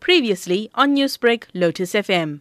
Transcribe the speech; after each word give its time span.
Previously 0.00 0.70
on 0.74 0.94
Newsbreak, 0.94 1.44
Lotus 1.54 1.92
FM. 1.92 2.40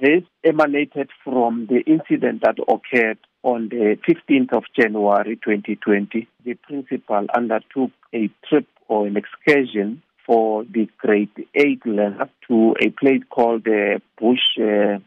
This 0.00 0.22
emanated 0.44 1.10
from 1.22 1.66
the 1.66 1.80
incident 1.86 2.42
that 2.42 2.56
occurred 2.68 3.18
on 3.42 3.68
the 3.68 3.96
15th 4.08 4.52
of 4.52 4.64
January 4.78 5.36
2020. 5.36 6.28
The 6.44 6.54
principal 6.54 7.26
undertook 7.34 7.90
a 8.14 8.30
trip 8.48 8.66
or 8.88 9.06
an 9.06 9.16
excursion 9.16 10.02
for 10.26 10.64
the 10.64 10.88
grade 10.98 11.30
8 11.54 11.86
learners 11.86 12.28
to 12.48 12.74
a 12.80 12.90
place 12.90 13.22
called 13.30 13.64
the 13.64 13.96
uh, 13.96 13.98
Bush 14.18 14.38
uh, 14.58 14.98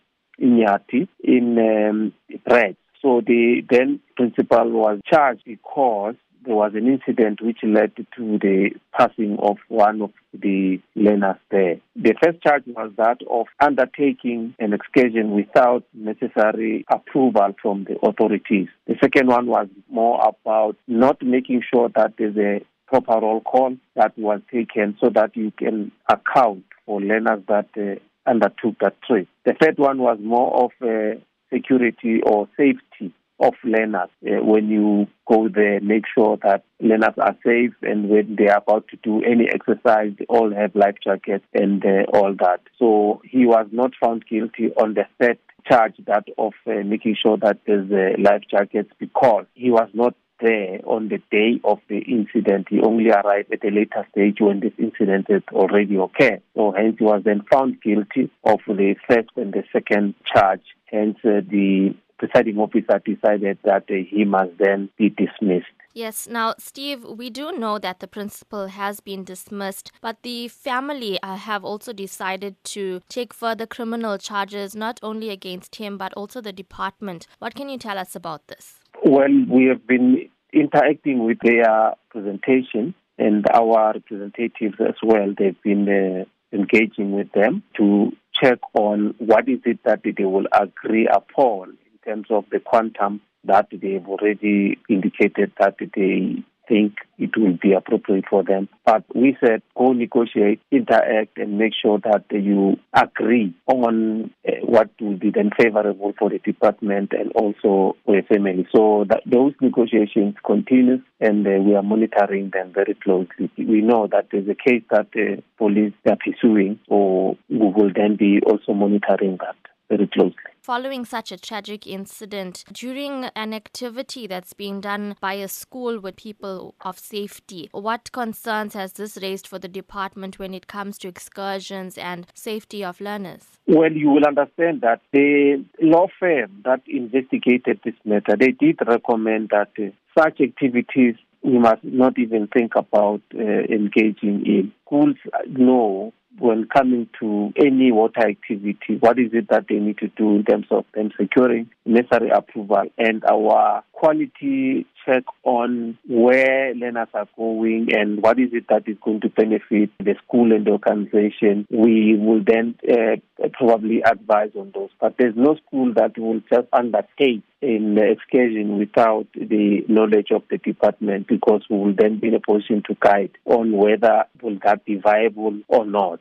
Inyati 0.42 1.08
in 1.24 1.58
um, 1.58 2.14
Brits. 2.48 2.78
So 3.02 3.22
the 3.26 3.62
then 3.70 4.00
principal 4.16 4.70
was 4.70 5.00
charged 5.06 5.44
because 5.46 6.16
there 6.46 6.56
was 6.56 6.74
an 6.76 6.88
incident 6.88 7.42
which 7.42 7.60
led 7.64 7.96
to 7.96 8.38
the 8.40 8.72
passing 8.98 9.38
of 9.40 9.58
one 9.68 10.02
of 10.02 10.12
the 10.34 10.80
learners 10.96 11.38
there. 11.52 11.78
The 11.96 12.16
first 12.24 12.42
charge 12.42 12.64
was 12.68 12.92
that 12.98 13.20
of 13.30 13.48
undertaking 13.60 14.56
an 14.60 14.74
excursion 14.74 15.32
without 15.32 15.84
necessary 15.94 16.86
approval 16.92 17.56
from 17.62 17.86
the 17.86 17.98
authorities. 18.06 18.68
The 18.88 18.96
second 19.02 19.28
one 19.28 19.48
was 19.48 19.68
more 19.90 20.20
about 20.22 20.76
not 20.88 21.22
making 21.22 21.64
sure 21.74 21.90
that 21.96 22.14
there's 22.18 22.38
a 22.38 22.66
proper 22.88 23.20
roll 23.26 23.42
call 23.42 23.76
that 23.96 24.18
was 24.18 24.42
taken 24.52 24.98
so 25.02 25.10
that 25.10 25.36
you 25.36 25.52
can 25.52 25.92
account 26.10 26.64
for 26.86 27.02
learners 27.02 27.42
that 27.48 27.70
uh, 27.78 28.30
undertook 28.30 28.76
that 28.82 29.02
trip. 29.08 29.28
The 29.46 29.54
third 29.60 29.78
one 29.78 30.00
was 30.00 30.18
more 30.22 30.66
of 30.66 30.72
uh, 30.82 31.20
security 31.52 32.22
or 32.24 32.48
safety 32.58 33.14
of 33.44 33.54
learners. 33.64 34.10
Uh, 34.26 34.44
when 34.44 34.70
you 34.70 35.08
go 35.28 35.50
there, 35.50 35.80
make 35.82 36.06
sure 36.18 36.38
that 36.44 36.64
learners 36.80 37.16
are 37.18 37.36
safe 37.46 37.74
and 37.82 38.10
when 38.10 38.36
they 38.38 38.48
are 38.48 38.58
about 38.58 38.88
to 38.90 38.98
do 39.04 39.22
any 39.24 39.48
exercise, 39.50 40.14
they 40.18 40.26
all 40.30 40.54
have 40.54 40.76
life 40.76 40.96
jackets 41.04 41.46
and 41.54 41.84
uh, 41.86 42.04
all 42.14 42.34
that. 42.40 42.62
So 42.80 43.22
he 43.30 43.46
was 43.46 43.68
not 43.72 43.92
found 44.02 44.26
guilty 44.28 44.72
on 44.78 44.94
the 44.94 45.04
third 45.20 45.38
charge 45.70 45.96
that 46.08 46.26
of 46.38 46.54
uh, 46.68 46.84
making 46.86 47.16
sure 47.22 47.38
that 47.38 47.60
there's 47.66 47.90
life 48.20 48.44
jackets 48.50 48.90
because 49.00 49.46
he 49.54 49.72
was 49.72 49.90
not 49.94 50.16
there 50.42 50.80
on 50.86 51.10
the 51.10 51.20
day 51.32 51.60
of 51.64 51.80
the 51.88 52.00
incident. 52.00 52.68
He 52.70 52.82
only 52.82 53.10
arrived 53.10 53.54
at 53.54 53.64
a 53.64 53.70
later 53.74 54.06
stage 54.12 54.38
when 54.40 54.60
this 54.60 54.74
incident 54.78 55.28
had 55.30 55.44
already 55.54 55.96
occurred. 55.96 56.42
So 56.56 56.74
hence 56.76 56.98
he 57.00 57.06
was 57.06 57.22
then 57.24 57.44
found 57.52 57.82
guilty 57.82 58.30
of 58.44 58.60
the 58.68 58.96
first 59.08 59.30
and 59.36 59.54
the 59.54 59.64
second 59.72 60.16
charge. 60.34 60.64
Hence 60.86 61.18
uh, 61.24 61.42
the 61.50 61.96
presiding 62.24 62.58
officer 62.58 63.02
decided 63.04 63.58
that 63.64 63.84
uh, 63.90 63.96
he 64.10 64.24
must 64.24 64.52
then 64.58 64.90
be 64.98 65.10
dismissed. 65.10 65.68
Yes. 65.94 66.28
Now, 66.28 66.56
Steve, 66.58 67.04
we 67.04 67.30
do 67.30 67.52
know 67.52 67.78
that 67.80 68.00
the 68.00 68.08
principal 68.08 68.68
has 68.68 69.00
been 69.00 69.24
dismissed, 69.24 69.92
but 70.02 70.18
the 70.24 70.48
family 70.48 71.20
uh, 71.22 71.36
have 71.36 71.66
also 71.66 71.92
decided 71.94 72.56
to 72.66 73.02
take 73.10 73.34
further 73.34 73.68
criminal 73.68 74.18
charges, 74.18 74.74
not 74.74 75.00
only 75.04 75.30
against 75.30 75.76
him, 75.76 75.98
but 75.98 76.14
also 76.14 76.42
the 76.42 76.54
department. 76.54 77.28
What 77.40 77.56
can 77.56 77.70
you 77.70 77.78
tell 77.78 77.98
us 78.00 78.16
about 78.16 78.48
this? 78.48 78.80
Well, 79.04 79.46
we 79.50 79.66
have 79.66 79.86
been 79.86 80.30
interacting 80.54 81.26
with 81.26 81.40
their 81.44 81.94
presentation 82.10 82.96
and 83.18 83.46
our 83.54 83.94
representatives 83.94 84.76
as 84.80 84.96
well. 85.04 85.34
They've 85.38 85.62
been 85.62 85.88
uh, 85.90 86.56
engaging 86.56 87.12
with 87.12 87.32
them 87.34 87.64
to 87.78 88.12
check 88.34 88.60
on 88.74 89.14
what 89.20 89.48
is 89.48 89.60
it 89.66 89.80
that 89.84 90.02
they 90.04 90.26
will 90.26 90.48
agree 90.54 91.08
upon 91.08 91.78
terms 92.06 92.28
of 92.30 92.46
the 92.52 92.60
quantum 92.60 93.22
that 93.46 93.68
they've 93.72 94.08
already 94.08 94.80
indicated 94.90 95.52
that 95.60 95.76
they 95.80 96.44
think 96.68 96.96
it 97.18 97.32
will 97.38 97.58
be 97.62 97.74
appropriate 97.74 98.26
for 98.30 98.44
them. 98.44 98.70
But 98.86 99.04
we 99.14 99.38
said 99.40 99.62
go 99.78 99.94
negotiate, 99.94 100.62
interact, 100.72 101.38
and 101.38 101.58
make 101.58 101.74
sure 101.80 102.00
that 102.00 102.26
you 102.32 102.78
agree 102.94 103.54
on 103.68 104.32
uh, 104.48 104.52
what 104.64 104.90
will 105.00 105.18
be 105.18 105.32
then 105.32 105.52
favorable 105.58 106.14
for 106.18 106.30
the 106.30 106.40
department 106.40 107.12
and 107.12 107.32
also 107.34 107.98
for 108.06 108.16
the 108.16 108.22
family. 108.28 108.68
So 108.74 109.06
that 109.10 109.24
those 109.26 109.54
negotiations 109.62 110.36
continue, 110.46 111.02
and 111.20 111.46
uh, 111.46 111.52
we 111.62 111.76
are 111.76 111.84
monitoring 111.84 112.52
them 112.54 112.72
very 112.74 112.96
closely. 112.96 113.52
We 113.58 113.82
know 113.82 114.08
that 114.12 114.28
there's 114.32 114.48
a 114.48 114.56
case 114.56 114.84
that 114.92 115.08
the 115.14 115.38
uh, 115.38 115.42
police 115.58 115.94
are 116.08 116.18
pursuing, 116.18 116.80
so 116.88 117.38
we 117.50 117.58
will 117.58 117.92
then 117.94 118.16
be 118.16 118.40
also 118.46 118.74
monitoring 118.74 119.38
that 119.42 119.56
very 119.90 120.08
closely. 120.08 120.36
Following 120.62 121.04
such 121.04 121.32
a 121.32 121.38
tragic 121.38 121.86
incident, 121.86 122.64
during 122.72 123.26
an 123.36 123.54
activity 123.54 124.28
that's 124.28 124.54
being 124.54 124.80
done 124.80 125.18
by 125.20 125.34
a 125.34 125.50
school 125.50 126.00
with 126.00 126.16
people 126.16 126.74
of 126.80 126.98
safety, 126.98 127.70
what 127.74 128.12
concerns 128.14 128.74
has 128.74 128.94
this 128.94 129.18
raised 129.22 129.46
for 129.46 129.60
the 129.60 129.68
department 129.68 130.40
when 130.40 130.54
it 130.54 130.68
comes 130.68 130.98
to 131.00 131.10
excursions 131.10 131.98
and 131.98 132.28
safety 132.34 132.82
of 132.82 133.02
learners? 133.02 133.44
Well, 133.68 133.92
you 133.92 134.10
will 134.10 134.26
understand 134.26 134.82
that 134.82 135.02
the 135.12 135.66
law 135.82 136.08
firm 136.18 136.62
that 136.64 136.82
investigated 136.88 137.82
this 137.84 137.96
matter, 138.06 138.38
they 138.40 138.52
did 138.52 138.80
recommend 138.88 139.50
that 139.50 139.72
uh, 139.78 139.92
such 140.18 140.40
activities 140.40 141.16
we 141.44 141.60
must 141.60 141.84
not 141.84 142.18
even 142.18 142.48
think 142.48 142.76
about 142.76 143.22
uh, 143.36 143.42
engaging 143.42 144.46
in. 144.46 144.72
Schools 144.86 145.18
know 145.50 146.14
when 146.40 146.68
coming 146.68 147.08
to 147.20 147.54
any 147.56 147.92
water 147.92 148.22
activity, 148.28 148.98
what 149.00 149.20
is 149.20 149.32
it 149.34 149.50
that 149.50 149.66
they 149.70 149.76
need 149.76 149.98
to 150.00 150.08
do 150.10 150.36
in 150.36 150.44
terms 150.44 150.68
of 150.72 150.86
them 150.94 151.12
securing 151.20 151.70
necessary 151.86 152.30
approval 152.30 152.84
and 152.98 153.24
our 153.26 153.84
quality 153.92 154.86
check 155.06 155.24
on 155.44 155.98
where 156.08 156.74
learners 156.76 157.08
are 157.14 157.28
going 157.38 157.88
and 157.94 158.22
what 158.22 158.40
is 158.40 158.50
it 158.54 158.66
that 158.70 158.88
is 158.88 158.98
going 159.04 159.22
to 159.22 159.30
benefit 159.30 159.90
the 160.00 160.16
school 160.26 160.52
and 160.52 160.66
the 160.66 160.72
organization. 160.72 161.68
We 161.70 162.18
will 162.18 162.42
then 162.46 162.76
uh, 162.90 163.18
probably 163.54 164.02
advise 164.02 164.52
on 164.56 164.72
those. 164.74 164.90
But 165.00 165.16
there's 165.18 165.36
no 165.36 165.56
school 165.68 165.94
that 165.96 166.18
will 166.18 166.42
just 166.52 166.68
undertake 166.72 167.44
the 167.62 168.10
excursion 168.12 168.78
without 168.78 169.28
the 169.34 169.86
knowledge 169.88 170.32
of 170.32 170.44
the 170.50 170.58
department 170.58 171.28
because 171.28 171.62
we 171.70 171.78
will 171.78 171.96
then 171.98 172.20
be 172.20 172.28
in 172.28 172.36
a 172.36 172.40
position 172.40 172.84
to 172.88 172.98
guide 173.00 173.32
on 173.46 173.72
whether 173.72 174.26
will 174.42 174.58
that 174.66 174.84
be 174.86 174.96
viable 174.96 175.62
or 175.68 175.86
not. 175.86 176.20